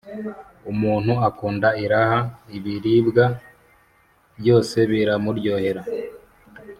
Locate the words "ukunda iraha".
1.29-2.19